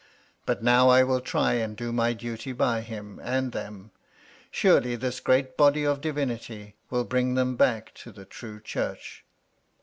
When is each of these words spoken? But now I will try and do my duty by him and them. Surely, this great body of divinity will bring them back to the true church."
But 0.47 0.63
now 0.63 0.89
I 0.89 1.03
will 1.03 1.19
try 1.21 1.53
and 1.53 1.77
do 1.77 1.91
my 1.93 2.13
duty 2.13 2.53
by 2.53 2.81
him 2.81 3.19
and 3.21 3.51
them. 3.51 3.91
Surely, 4.49 4.95
this 4.95 5.19
great 5.19 5.55
body 5.55 5.83
of 5.83 6.01
divinity 6.01 6.75
will 6.89 7.03
bring 7.03 7.35
them 7.35 7.55
back 7.55 7.93
to 7.97 8.11
the 8.11 8.25
true 8.25 8.59
church." 8.59 9.23